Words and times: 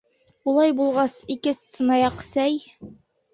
Улай 0.53 0.71
булғас, 0.79 1.17
ике 1.35 1.53
сынаяҡ 1.59 2.25
сәй 2.31 2.59